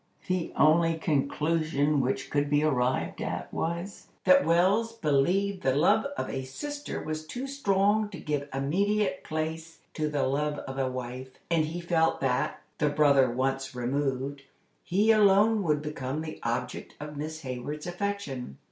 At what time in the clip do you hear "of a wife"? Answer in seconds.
10.57-11.29